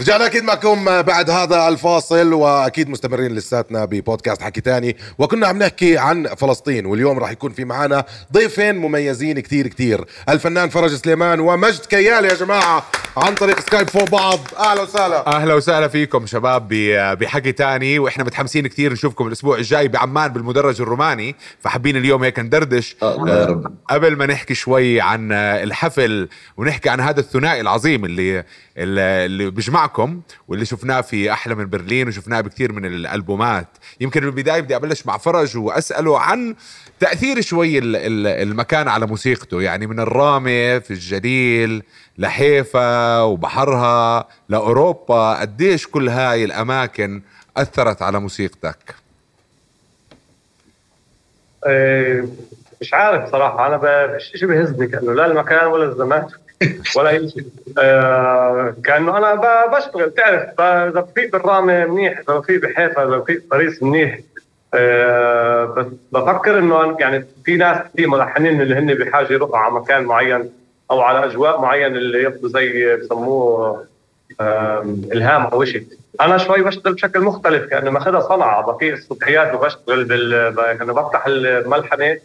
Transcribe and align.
رجعنا 0.00 0.26
أكيد 0.26 0.44
معكم 0.44 0.84
بعد 1.02 1.30
هذا 1.30 1.68
الفاصل 1.68 2.32
وأكيد 2.32 2.88
مستمرين 2.88 3.32
لساتنا 3.34 3.84
ببودكاست 3.84 4.42
حكي 4.42 4.60
تاني. 4.60 4.96
وكنا 5.18 5.46
عم 5.46 5.58
نحكي 5.58 5.98
عن 5.98 6.26
فلسطين 6.26 6.86
واليوم 6.86 7.18
راح 7.18 7.30
يكون 7.30 7.52
في 7.52 7.64
معنا 7.64 8.04
ضيفين 8.32 8.74
مميزين 8.76 9.40
كتير 9.40 9.66
كتير. 9.66 10.04
الفنان 10.28 10.68
فرج 10.68 10.94
سليمان 10.94 11.40
ومجد 11.40 11.80
كيال 11.86 12.24
يا 12.24 12.34
جماعة 12.34 12.84
عن 13.16 13.34
طريق 13.34 13.60
سكايب 13.60 13.88
فوق 13.90 14.08
بعض. 14.10 14.38
أهلا 14.58 14.82
وسهلا. 14.82 15.26
أهلا 15.36 15.54
وسهلا 15.54 15.88
فيكم 15.88 16.26
شباب 16.26 16.68
ب- 16.68 17.18
بحكي 17.18 17.52
تاني 17.52 17.98
وإحنا 17.98 18.24
متحمسين 18.24 18.66
كثير 18.66 18.92
نشوفكم 18.92 19.26
الأسبوع 19.26 19.56
الجاي 19.58 19.88
بعمان 19.88 20.32
بالمدرج 20.32 20.80
الروماني 20.80 21.36
فحابين 21.60 21.96
اليوم 21.96 22.24
هيك 22.24 22.38
ندردش. 22.38 22.96
آه، 23.02 23.72
قبل 23.90 24.16
ما 24.16 24.26
نحكي 24.26 24.54
شوي 24.54 25.00
عن 25.00 25.32
آه، 25.32 25.62
الحفل 25.62 26.28
ونحكي 26.56 26.88
عن 26.88 27.00
هذا 27.00 27.20
الثنائي 27.20 27.60
العظيم 27.60 28.04
اللي 28.04 28.44
اللي 28.78 29.24
اللي 29.26 29.50
بيجمعكم 29.84 30.20
واللي 30.48 30.64
شفناه 30.64 31.00
في 31.00 31.32
أحلى 31.32 31.54
من 31.54 31.70
برلين 31.70 32.08
وشفناه 32.08 32.40
بكثير 32.40 32.72
من 32.72 32.84
الألبومات. 32.86 33.66
يمكن 34.00 34.20
بالبدايه 34.20 34.60
بدي 34.60 34.76
أبلش 34.76 35.06
مع 35.06 35.16
فرج 35.18 35.56
وأسأله 35.56 36.20
عن 36.20 36.54
تأثير 37.00 37.40
شوي 37.40 37.78
ال- 37.78 37.96
ال- 37.96 38.26
المكان 38.48 38.88
على 38.88 39.06
موسيقته. 39.06 39.62
يعني 39.62 39.86
من 39.86 40.00
الرامه 40.00 40.78
في 40.78 40.90
الجليل 40.90 41.82
لحيفا 42.18 43.20
وبحرها 43.22 44.28
لأوروبا 44.48 45.40
قديش 45.40 45.86
كل 45.86 46.08
هاي 46.08 46.44
الأماكن 46.44 47.22
أثرت 47.56 48.02
على 48.02 48.20
موسيقتك؟ 48.20 48.94
إيه، 51.66 52.28
مش 52.80 52.94
عارف 52.94 53.30
صراحة. 53.30 53.66
أنا 53.66 53.76
ب- 53.76 54.18
شيء 54.18 54.48
بهزني 54.48 54.86
كأنه 54.86 55.12
لا 55.14 55.26
المكان 55.26 55.66
ولا 55.66 55.84
الزمان. 55.84 56.26
ولا 56.96 57.28
شيء 57.28 57.44
آه، 57.78 58.74
كأنه 58.84 59.18
أنا 59.18 59.34
ب- 59.34 59.76
بشتغل. 59.76 60.10
تعرف 60.10 60.60
بفيق 60.96 61.32
بالرامة 61.32 61.86
منيح 61.86 62.20
بفيق 62.28 62.60
بحيفا 62.62 63.04
بفيق 63.04 63.42
باريس 63.50 63.82
منيح 63.82 64.18
آه، 64.74 65.86
بفكر 66.12 66.60
أنا- 66.60 67.00
يعني 67.00 67.24
في 67.44 67.56
ناس 67.56 67.78
في 67.96 68.06
ملحنين 68.06 68.60
اللي 68.60 68.74
هن 68.74 68.94
بحاجة 68.94 69.32
يروحوا 69.32 69.56
على 69.58 69.74
مكان 69.74 70.04
معين 70.04 70.50
أو 70.90 71.00
على 71.00 71.24
أجواء 71.24 71.60
معين 71.60 71.96
اللي 71.96 72.22
يبدو 72.22 72.48
زي 72.48 72.96
بسموه 72.96 73.84
إلهام 75.12 75.42
أو 75.46 75.64
شيء 75.64 75.86
أنا 76.20 76.38
شوي 76.38 76.62
بشتغل 76.62 76.92
بشكل 76.94 77.20
مختلف 77.20 77.64
كانه 77.70 77.90
ماخذها 77.90 78.20
صنعة. 78.20 78.72
بفيق 78.72 78.92
الصبحيات 78.92 79.54
وبشتغل 79.54 80.04
بال 80.04 80.54
كانه 80.78 80.92
بفتح 80.94 81.26
الملحمه 81.26 82.18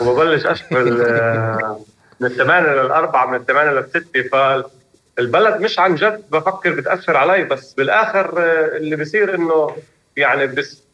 وببلش 0.00 0.46
أشتغل 0.46 1.02
آه، 1.02 1.80
من 2.22 2.28
الثمانية 2.30 2.68
للأربعة 2.82 3.26
من 3.26 3.34
الثمانية 3.36 3.70
للستة 3.70 4.22
فالبلد 4.22 5.60
مش 5.60 5.78
عن 5.78 5.94
جد 5.94 6.22
بفكر 6.30 6.72
بتأثر 6.74 7.16
علي 7.16 7.44
بس 7.44 7.72
بالآخر 7.74 8.34
آه، 8.38 8.76
اللي 8.76 8.96
بصير 8.96 9.34
إنه 9.34 9.76
يعني 10.16 10.46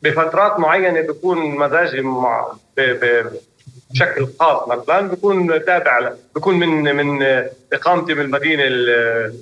بفترات 0.03 0.59
معينة 0.61 1.01
بكون 1.01 1.39
مزاجي 1.57 2.01
مع 2.03 2.47
بشكل 2.77 4.27
خاص 4.41 4.69
مثلا 4.69 5.09
بكون 5.09 5.65
تابع 5.65 6.13
بكون 6.37 6.59
من 6.59 6.97
من 6.97 7.23
آه، 7.23 7.51
إقامتي 7.73 8.15
بالمدينة 8.15 8.63
ال- 8.67 9.35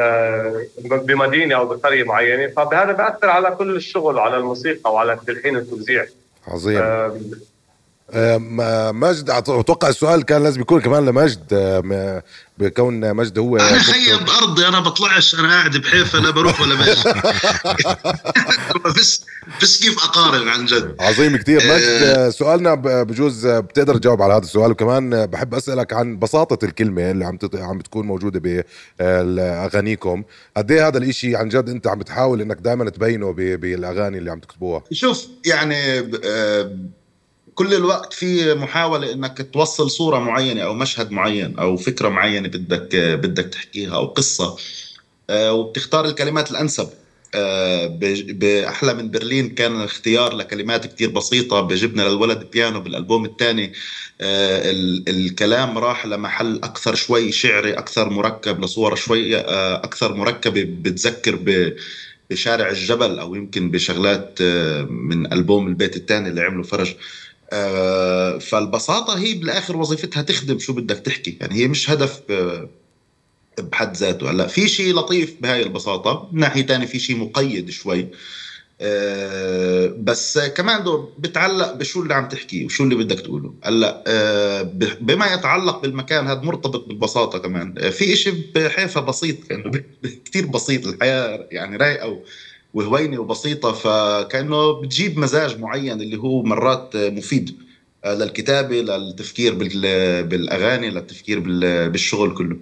آه، 0.00 0.64
بمدينة 0.84 1.56
أو 1.56 1.66
بقرية 1.66 2.04
معينة 2.04 2.46
فبهذا 2.56 2.92
بأثر 2.92 3.30
على 3.30 3.50
كل 3.50 3.76
الشغل 3.76 4.16
وعلى 4.16 4.36
الموسيقى 4.36 4.92
وعلى 4.92 5.12
التلحين 5.12 5.56
والتوزيع 5.56 6.06
عظيم. 6.82 7.30
مجد 8.92 9.30
أتوقع 9.30 9.88
السؤال 9.88 10.22
كان 10.24 10.42
لازم 10.42 10.60
يكون 10.60 10.80
كمان 10.80 11.06
لمجد 11.06 11.52
أم، 11.52 12.22
بكون 12.58 13.14
مجد 13.14 13.38
هو 13.38 13.56
أنا 13.56 13.66
دكتور. 13.78 13.94
خيب 13.94 14.28
أرضي 14.42 14.68
أنا 14.68 14.80
بطلعش 14.80 15.34
أنا 15.34 15.48
قاعد 15.48 15.76
بحيفا 15.76 16.18
لا 16.18 16.30
بروح 16.30 16.60
ولا 16.60 16.74
باجي 16.74 17.00
بس 18.98 19.24
بس 19.62 19.80
كيف 19.82 20.04
أقارن 20.04 20.48
عن 20.48 20.66
جد؟ 20.66 20.96
عظيم 21.00 21.36
كتير. 21.36 21.56
مجد 21.56 21.68
آه. 22.02 22.26
آه، 22.26 22.30
سؤالنا 22.30 22.74
بجوز 22.74 23.46
آه، 23.46 23.60
بتقدر 23.60 23.96
تجاوب 23.96 24.22
على 24.22 24.32
هذا 24.34 24.42
السؤال. 24.42 24.70
وكمان 24.70 25.14
آه، 25.14 25.24
بحب 25.24 25.54
أسألك 25.54 25.92
عن 25.92 26.18
بساطة 26.18 26.64
الكلمة 26.64 27.10
اللي 27.10 27.24
عم 27.24 27.38
عم 27.54 27.78
بتكون 27.78 28.06
موجودة 28.06 28.64
باغانيكم 28.98 30.22
قد 30.56 30.70
إيه 30.70 30.86
هذا 30.88 30.98
الإشي 30.98 31.36
عن 31.36 31.48
جد 31.48 31.68
أنت 31.68 31.86
عم 31.86 31.98
بتحاول 31.98 32.40
إنك 32.40 32.56
دائما 32.60 32.90
تبينه 32.90 33.32
بالأغاني 33.32 34.18
اللي 34.18 34.30
عم 34.30 34.38
تكتبوها؟ 34.40 34.82
شوف 34.92 35.26
يعني 35.46 35.98
آه، 36.24 36.76
كل 37.54 37.74
الوقت 37.74 38.12
في 38.12 38.54
محاولة 38.54 39.12
إنك 39.12 39.48
توصل 39.52 39.90
صورة 39.90 40.18
معينة 40.18 40.62
أو 40.62 40.74
مشهد 40.74 41.10
معين 41.10 41.58
أو 41.58 41.76
فكرة 41.76 42.08
معينة 42.08 42.48
بدك 42.48 42.94
آه، 42.94 43.14
بدك 43.14 43.44
تحكيها 43.44 43.94
أو 43.94 44.06
قصة. 44.06 44.56
آه، 45.30 45.52
وبتختار 45.52 46.04
الكلمات 46.04 46.50
الأنسب. 46.50 46.88
آه، 47.34 47.86
بأحلى 48.28 48.94
من 48.94 49.10
برلين 49.10 49.54
كان 49.54 49.80
اختيار 49.82 50.34
لكلمات 50.34 50.86
كتير 50.86 51.10
بسيطة 51.10 51.60
بجبنا 51.60 52.02
للولد 52.02 52.50
بيانو 52.50 52.80
بالألبوم 52.80 53.24
الثاني. 53.24 53.72
الكلام 55.08 55.78
راح 55.78 56.06
لمحل 56.06 56.56
أكثر 56.64 56.94
شوي 56.94 57.32
شعري 57.32 57.72
أكثر 57.72 58.10
مركب 58.10 58.64
لصورة 58.64 58.94
شوي 58.94 59.36
آه، 59.36 59.74
أكثر 59.76 60.14
مركبة 60.14 60.64
بتذكر 60.64 61.38
بشارع 62.30 62.70
الجبل 62.70 63.18
أو 63.18 63.34
يمكن 63.34 63.70
بشغلات 63.70 64.38
آه، 64.40 64.82
من 64.82 65.32
ألبوم 65.32 65.68
البيت 65.68 65.96
الثاني 65.96 66.28
اللي 66.28 66.42
عمله 66.42 66.62
فرج. 66.62 66.88
آه، 66.90 66.96
فالبساطة 68.40 69.18
هي 69.18 69.34
بالآخر 69.34 69.76
وظيفتها 69.76 70.22
تخدم 70.22 70.58
شو 70.58 70.72
بدك 70.72 70.98
تحكي. 70.98 71.38
يعني 71.40 71.54
هي 71.54 71.68
مش 71.68 71.90
هدف 71.90 72.22
آه، 72.30 72.70
بحد 73.58 73.96
ذاته. 73.96 74.30
هلا 74.30 74.46
في 74.46 74.68
شيء 74.68 74.94
لطيف 74.94 75.36
بهاي 75.40 75.62
البساطة. 75.62 76.28
من 76.32 76.40
ناحية 76.40 76.62
تانية 76.66 76.86
في 76.86 76.98
شيء 76.98 77.16
مقيد 77.16 77.70
شوي. 77.70 78.10
آه، 78.80 79.94
بس 79.98 80.38
كمان 80.38 80.84
دو 80.84 81.14
بتعلق 81.18 81.72
بشو 81.72 82.02
اللي 82.02 82.14
عم 82.14 82.28
تحكيه 82.28 82.64
وشو 82.64 82.84
اللي 82.84 82.94
بدك 82.94 83.20
تقوله. 83.20 83.54
هلا 83.64 84.04
آه، 84.06 84.62
ب- 84.62 85.06
بما 85.06 85.34
يتعلق 85.34 85.82
بالمكان 85.82 86.26
هذا 86.26 86.40
مرتبط 86.40 86.86
بالبساطة 86.88 87.38
كمان. 87.38 87.74
آه، 87.78 87.90
في 87.90 88.12
إشي 88.12 88.30
بحيفا 88.54 89.00
بسيط 89.00 89.44
كأنه 89.44 89.70
كتير 90.24 90.46
بسيط 90.46 90.86
الحياة 90.86 91.48
يعني 91.50 91.76
رايقة 91.76 92.22
و- 92.74 92.78
وهوينة 92.80 93.18
وبسيطة 93.20 93.72
فكأنه 93.72 94.72
بتجيب 94.80 95.18
مزاج 95.18 95.60
معين 95.60 96.00
اللي 96.00 96.16
هو 96.16 96.42
مرات 96.42 96.96
مفيد 96.96 97.56
آه، 98.04 98.14
للكتابة 98.14 98.76
للتفكير 98.80 99.54
بال- 99.54 100.24
بالأغاني 100.24 100.90
للتفكير 100.90 101.40
بال- 101.40 101.90
بالشغل 101.90 102.34
كله. 102.34 102.56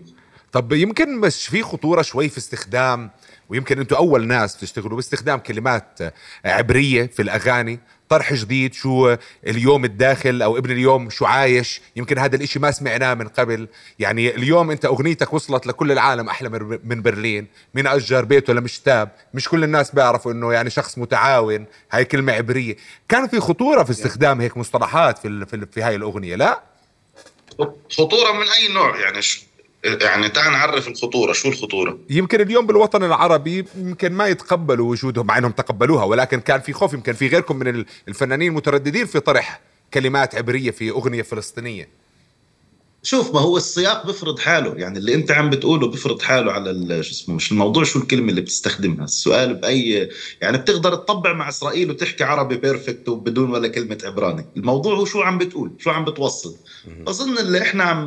طب 0.52 0.72
يمكن 0.72 1.16
مش 1.20 1.46
في 1.46 1.62
خطورة 1.62 2.02
شوي 2.02 2.28
في 2.28 2.38
استخدام 2.38 3.10
ويمكن 3.48 3.78
أنتم 3.78 3.96
أول 3.96 4.26
ناس 4.26 4.56
تشتغلوا 4.56 4.96
باستخدام 4.96 5.38
كلمات 5.38 5.98
عبرية 6.44 7.06
في 7.06 7.22
الأغاني 7.22 7.80
طرح 8.08 8.32
جديد 8.32 8.74
شو 8.74 9.16
اليوم 9.46 9.84
الداخل 9.84 10.42
أو 10.42 10.58
ابن 10.58 10.70
اليوم 10.70 11.10
شو 11.10 11.24
عايش 11.24 11.80
يمكن 11.96 12.18
هذا 12.18 12.36
الإشي 12.36 12.58
ما 12.58 12.70
سمعناه 12.70 13.14
من 13.14 13.28
قبل. 13.28 13.68
يعني 13.98 14.34
اليوم 14.34 14.70
انت 14.70 14.84
أغنيتك 14.84 15.32
وصلت 15.32 15.66
لكل 15.66 15.92
العالم 15.92 16.28
أحلى 16.28 16.48
من- 16.84 17.02
برلين 17.02 17.46
مين 17.74 17.86
اجر 17.86 18.24
بيته 18.24 18.52
لمشتاب 18.52 19.08
مش 19.34 19.48
كل 19.48 19.64
الناس 19.64 19.90
بيعرفوا 19.90 20.32
إنه 20.32 20.52
يعني 20.52 20.70
شخص 20.70 20.98
متعاون 20.98 21.64
هاي 21.92 22.04
كلمة 22.04 22.32
عبرية. 22.32 22.76
كان 23.08 23.28
في 23.28 23.40
خطورة 23.40 23.82
في 23.84 23.90
استخدام 23.90 24.40
هيك 24.40 24.56
مصطلحات 24.56 25.19
في 25.19 25.46
في, 25.46 25.66
في 25.72 25.82
هاي 25.82 25.96
الأغنية 25.96 26.36
لا؟ 26.36 26.62
خطورة 27.96 28.32
من 28.32 28.46
أي 28.48 28.72
نوع 28.74 29.00
يعني. 29.00 29.20
يعني 29.84 30.28
تعال 30.28 30.53
نعرف 30.53 30.88
الخطورة 30.88 31.32
شو 31.32 31.48
الخطورة؟ 31.48 31.98
يمكن 32.10 32.41
اليوم 32.41 32.66
بالوطن 32.66 33.04
العربي 33.04 33.65
يمكن 33.76 34.12
ما 34.12 34.26
يتقبلوا 34.26 34.90
وجودهم 34.90 35.26
مع 35.26 35.38
إنهم 35.38 35.50
تقبلوها 35.52 36.05
ولكن 36.05 36.40
كان 36.40 36.61
في 36.61 36.73
خوف 36.73 36.93
يمكن 36.93 37.12
في 37.12 37.29
غيركم 37.29 37.56
من 37.56 37.69
ال- 37.69 37.87
الفنانين 38.08 38.52
مترددين 38.52 39.06
في 39.06 39.20
طرح 39.20 39.61
كلمات 39.94 40.34
عبرية 40.34 40.70
في 40.70 40.90
أغنية 40.90 41.23
فلسطينية. 41.23 41.88
شوف 43.04 43.34
ما 43.34 43.40
هو 43.40 43.56
السياق 43.56 44.06
بفرض 44.06 44.38
حاله 44.38 44.75
يعني 44.76 44.99
اللي 44.99 45.14
أنت 45.14 45.31
عم 45.31 45.50
بتقوله 45.50 45.87
بفرض 45.87 46.22
حاله 46.22 46.52
على 46.52 46.70
ال- 46.70 47.04
شو 47.04 47.10
اسمه 47.10 47.34
مش 47.34 47.52
الموضوع 47.52 47.84
شو 47.84 47.99
الكلمة 47.99 48.31
اللي 48.31 48.40
بتستخدمها 48.40 49.04
السؤال 49.04 49.54
بأي 49.54 50.08
يعني 50.40 50.58
بتقدر 50.58 50.94
تطبع 50.94 51.32
مع 51.32 51.49
إسرائيل 51.49 51.90
وتحكي 51.90 52.25
عربي 52.25 52.56
بيرفكت 52.56 53.08
وبدون 53.08 53.50
ولا 53.50 53.69
كلمة 53.69 53.99
عبراني 54.04 54.46
الموضوع 54.56 54.94
هو 54.94 55.04
شو 55.04 55.20
عم 55.20 55.38
بتقول 55.38 55.70
شو 55.78 55.90
عم 55.90 56.04
بتوصل. 56.04 56.56
أظن 57.08 57.38
اللي 57.38 57.62
إحنا 57.62 57.84
عم 57.84 58.06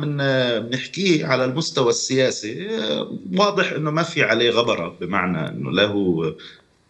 بنحكيه 0.60 1.26
على 1.26 1.44
المستوى 1.44 1.88
السياسي 1.90 2.68
واضح 3.36 3.72
إنه 3.72 3.90
ما 3.90 4.02
في 4.02 4.22
عليه 4.22 4.50
غبرة 4.50 4.96
بمعنى 5.00 5.48
إنه 5.48 5.70
لا 5.70 5.84
هو 5.86 6.34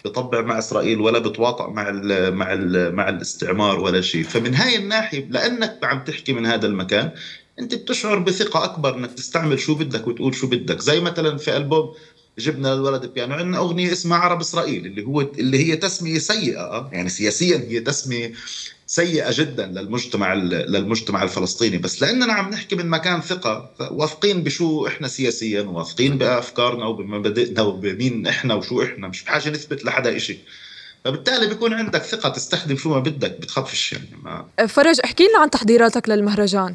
بطبع 0.05 0.41
مع 0.41 0.59
إسرائيل 0.59 1.01
ولا 1.01 1.19
بتواطأ 1.19 1.69
مع 1.71 1.89
ال 1.89 2.35
مع 2.35 2.53
ال 2.53 2.95
مع 2.95 3.09
الاستعمار 3.09 3.81
ولا 3.81 4.01
شيء. 4.01 4.25
فمن 4.25 4.55
هاي 4.55 4.77
الناحية 4.77 5.27
لأنك 5.31 5.79
عم 5.83 6.05
تحكي 6.05 6.33
من 6.33 6.47
هذا 6.47 6.67
المكان 6.67 7.11
انت 7.59 7.75
بتشعر 7.75 8.19
بثقة 8.19 8.65
أكبر 8.65 8.97
إنك 8.97 9.13
تستعمل 9.13 9.61
شو 9.61 9.75
بدك 9.75 10.07
وتقول 10.07 10.35
شو 10.35 10.47
بدك. 10.47 10.81
زي 10.81 11.01
مثلا 11.01 11.39
في 11.39 11.57
ألبوم 11.57 11.95
جبنا 12.39 12.73
الولد 12.75 13.07
بيانو 13.07 13.35
عندنا 13.35 13.59
أغنية 13.59 13.93
اسمها 13.93 14.19
عرب 14.19 14.41
إسرائيل 14.41 14.87
اللي 14.87 15.05
هو 15.07 15.21
اللي 15.21 15.59
هي 15.59 15.77
تسمية 15.77 16.19
سيئة 16.19 16.61
آه. 16.61 16.91
يعني 16.93 17.09
سياسيا 17.09 17.57
هي 17.57 17.81
تسمية 17.81 18.33
سيئة 18.87 19.33
جدا 19.33 19.67
للمجتمع 19.67 20.35
للمجتمع 20.35 21.23
الفلسطيني. 21.23 21.79
بس 21.79 22.03
لأننا 22.03 22.33
عم 22.33 22.51
نحكي 22.51 22.77
من 22.77 22.87
مكان 22.89 23.21
ثقة 23.21 23.71
واثقين 23.91 24.43
بشو 24.43 24.87
إحنا 24.87 25.09
سياسيا 25.09 25.63
واثقين 25.63 26.19
بأفكارنا 26.19 26.87
وبمبادئنا 26.87 27.63
وبمين 27.63 28.27
إحنا 28.27 28.55
وشو 28.55 28.83
إحنا 28.83 29.09
مش 29.09 29.25
بحاجة 29.25 29.51
نثبت 29.51 29.85
لحدا 29.85 30.19
شيء 30.19 30.39
فبالتالي 31.05 31.47
بيكون 31.47 31.73
عندك 31.73 32.03
ثقة 32.03 32.29
تستخدم 32.29 32.77
شو 32.77 32.91
ما 32.91 32.99
بدك 32.99 33.31
بتخافش 33.41 33.93
يعني 33.93 34.09
ما 34.23 34.67
فرج 34.67 35.01
احكي 35.05 35.25
لنا 35.25 35.39
عن 35.39 35.51
تحضيراتك 35.51 36.09
للمهرجان. 36.09 36.75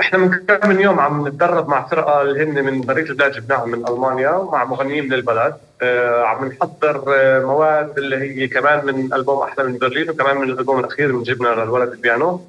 إحنا 0.00 0.18
من 0.18 0.38
كم 0.48 0.68
من 0.68 0.80
يوم 0.80 1.00
عم 1.00 1.28
نتدرب 1.28 1.68
مع 1.68 1.88
فرقة 1.88 2.22
اللي 2.22 2.44
هن 2.44 2.64
من 2.64 2.80
بريد 2.80 3.06
البلاد 3.06 3.32
جبناهم 3.32 3.70
من 3.70 3.88
ألمانيا 3.88 4.30
ومع 4.30 4.64
مغنيين 4.64 5.04
من 5.04 5.12
البلد. 5.12 5.54
آه 5.82 6.22
عم 6.22 6.44
نحضر 6.44 7.04
آه، 7.08 7.40
مواد 7.44 7.98
اللي 7.98 8.16
هي 8.16 8.48
كمان 8.48 8.86
من 8.86 9.12
ألبوم 9.14 9.42
أحلى 9.42 9.64
من 9.64 9.78
برلين 9.78 10.10
وكمان 10.10 10.36
من 10.36 10.50
الألبوم 10.50 10.80
الأخير 10.80 11.12
من 11.12 11.22
جبنا 11.22 11.48
للولد 11.48 11.92
البيانو. 11.92 12.40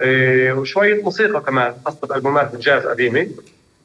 آه 0.00 0.52
وشوية 0.52 1.02
موسيقى 1.02 1.40
كمان 1.40 1.74
خاصه 1.84 2.06
بالبومات 2.06 2.54
الجاز 2.54 2.86
قديمة. 2.86 3.28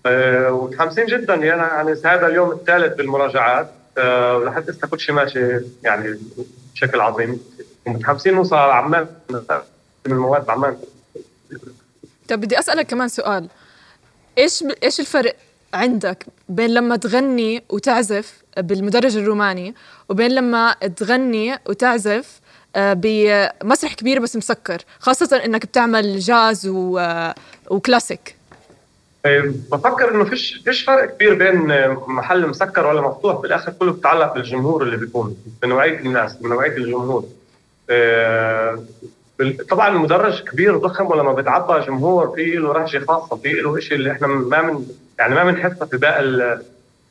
ومتحمسين 0.08 1.06
جدا. 1.06 1.36
يعني 1.36 1.92
هذا 2.06 2.28
اليوم 2.28 2.52
الثالث 2.52 2.96
بالمراجعات. 2.96 3.70
ولحد 4.36 4.70
هسه 4.70 4.88
كل 4.88 5.00
شيء 5.00 5.16
ماشي 5.16 5.60
يعني 5.84 6.20
بشكل 6.74 7.00
عظيم. 7.02 7.40
ومتحمسين 7.86 8.34
نوصل 8.34 8.56
على 8.56 8.74
عمان 8.74 9.08
من 10.06 10.12
المواد 10.12 10.46
بعمان. 10.46 10.78
طب 12.30 12.42
بدي 12.42 12.60
أسألك 12.60 12.88
كمان 12.88 13.08
سؤال. 13.08 13.48
إيش 14.38 14.64
ب... 14.64 14.72
إيش 14.84 15.00
الفرق 15.00 15.36
عندك 15.74 16.26
بين 16.50 16.70
لما 16.70 16.96
تغني 16.96 17.64
وتعزف 17.70 18.34
بالمدرج 18.58 19.18
الروماني 19.18 19.76
وبين 20.10 20.32
لما 20.32 20.74
تغني 20.74 21.58
وتعزف 21.66 22.40
آه، 22.76 22.94
بمسرح 22.94 23.94
كبير 23.94 24.20
بس 24.20 24.36
مسكر 24.36 24.78
خاصة 25.00 25.42
إنك 25.46 25.66
بتعمل 25.66 26.20
جاز 26.20 26.68
و... 26.68 26.98
آه، 26.98 27.36
وكلاسيك؟ 27.70 28.36
إيه، 29.26 29.54
بفكر 29.72 30.16
إنه 30.16 30.24
فيش 30.24 30.62
فيش 30.66 30.84
فرق 30.84 31.16
كبير 31.16 31.34
بين 31.34 31.88
محل 32.08 32.48
مسكر 32.48 32.88
ولا 32.88 33.02
مفتوح 33.02 33.42
بالآخر 33.42 33.72
كله 33.72 33.92
بتعلق 33.92 34.34
بالجمهور 34.34 34.84
اللي 34.84 34.98
بيكون 34.98 35.38
بنوعيه 35.62 36.00
الناس 36.00 36.34
بنوعيه 36.34 36.78
الجمهور. 36.78 37.26
طبعا 39.70 39.88
المدرج 39.90 40.44
كبير 40.44 40.78
ضخم 40.78 41.06
ولما 41.06 41.34
بتعبى 41.34 41.86
جمهور 41.86 42.36
في 42.36 42.44
له 42.52 42.72
رهجة 42.72 43.06
خاصة 43.06 43.36
في 43.36 43.52
له 43.52 43.80
شيء 43.80 43.98
اللي 43.98 44.12
إحنا 44.12 44.28
ما 44.28 44.62
من 44.62 44.86
يعني 45.20 45.36
ما 45.36 45.44
بنحسه 45.44 45.86
في 45.86 45.98
باقي 45.98 46.24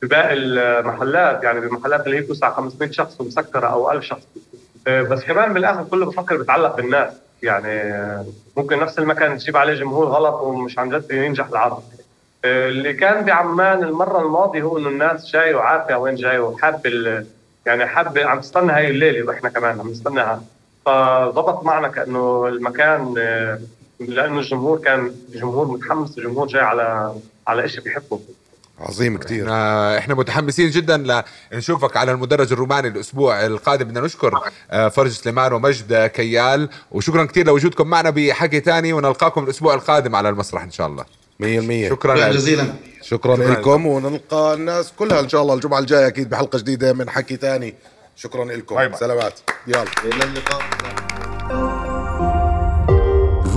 في 0.01 0.07
باقي 0.07 0.33
المحلات 0.33 1.43
يعني 1.43 1.59
بالمحلات 1.59 2.05
اللي 2.05 2.17
هي 2.17 2.21
بتوسع 2.21 2.53
500 2.53 2.91
شخص 2.91 3.21
ومسكرة 3.21 3.67
أو 3.67 3.91
1000 3.91 4.03
شخص. 4.03 4.27
آه، 4.87 5.01
بس 5.01 5.23
كمان 5.23 5.53
بالآخر 5.53 5.83
كله 5.83 6.05
بفكر 6.05 6.37
بتعلق 6.37 6.75
بالناس. 6.75 7.13
يعني 7.43 7.93
ممكن 8.57 8.79
نفس 8.79 8.99
المكان 8.99 9.37
تجيب 9.37 9.57
عليه 9.57 9.73
جمهور 9.73 10.07
غلط 10.07 10.41
ومش 10.41 10.79
عن 10.79 10.89
جد 10.89 11.11
ينجح 11.11 11.47
العرض. 11.47 11.83
آه، 12.45 12.69
اللي 12.69 12.93
كان 12.93 13.25
بعمان 13.25 13.83
المرة 13.83 14.21
الماضية 14.21 14.61
هو 14.61 14.77
إنه 14.77 14.89
الناس 14.89 15.31
جاية 15.31 15.55
وعارفه 15.55 15.97
وين 15.97 16.15
جاية 16.15 16.39
وحاب 16.39 16.81
يعني 17.65 17.85
حاب 17.85 18.17
عم 18.17 18.39
تستنى 18.39 18.71
هاي 18.71 18.87
الليلة 18.87 19.27
وإحنا 19.27 19.49
كمان 19.49 19.79
عم 19.79 19.89
نستناها. 19.89 20.43
فضبط 20.89 21.63
معنا 21.63 21.87
كأنه 21.87 22.47
المكان 22.47 23.15
آه، 23.17 23.59
لأنه 23.99 24.39
الجمهور 24.39 24.77
كان 24.77 25.15
جمهور 25.33 25.67
متحمس 25.67 26.17
الجمهور 26.17 26.47
جاي 26.47 26.61
على 26.61 27.15
على 27.47 27.69
شيء 27.69 27.81
بيحبه. 27.83 28.19
عظيم 28.79 29.17
كثير 29.17 29.43
إحنا, 29.43 29.97
إحنا 29.97 30.15
متحمسين 30.15 30.69
جدا 30.69 31.23
لنشوفك 31.51 31.97
على 31.97 32.11
المدرج 32.11 32.51
الروماني 32.51 32.87
الأسبوع 32.87 33.45
القادم. 33.45 33.85
بدنا 33.85 34.01
نشكر 34.01 34.39
آه، 34.71 34.87
فرج 34.87 35.11
سليمان 35.11 35.53
ومجد 35.53 36.05
كيال. 36.07 36.69
وشكرا 36.91 37.25
كثير 37.25 37.45
لوجودكم 37.45 37.87
معنا 37.87 38.09
بحكي 38.09 38.59
تاني 38.59 38.93
ونلقاكم 38.93 39.43
الأسبوع 39.43 39.73
القادم 39.73 40.15
على 40.15 40.29
المسرح 40.29 40.63
إن 40.63 40.71
شاء 40.71 40.87
الله. 40.87 41.05
100% 41.39 41.89
شكرا 41.89 42.29
جزيلا. 42.29 42.63
شكرا, 43.01 43.35
شكرا 43.35 43.53
لكم. 43.53 43.85
ونلقى 43.85 44.53
الناس 44.53 44.93
كلها 44.99 45.19
إن 45.19 45.29
شاء 45.29 45.41
الله 45.41 45.53
الجمعة 45.53 45.79
الجاية 45.79 46.07
أكيد 46.07 46.29
بحلقة 46.29 46.59
جديدة 46.59 46.93
من 46.93 47.09
حكي 47.09 47.37
تاني. 47.37 47.75
شكرا 48.19 48.45
لكم. 48.45 48.75
bye 48.75 48.87
bye. 48.87 48.97
سلامات. 48.97 49.39
يلا. 49.67 49.85
إلى 50.05 50.23
اللقاء. 50.23 50.61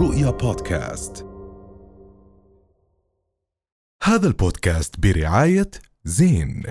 رؤيا 0.01 0.31
بودكاست. 0.31 1.27
هذا 4.03 4.27
البودكاست 4.27 4.95
برعاية 5.01 5.71
زين. 6.05 6.63